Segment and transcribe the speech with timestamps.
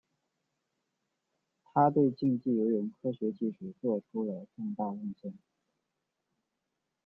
[1.63, 5.31] 他对竞技游泳科学技术做出了重大贡献。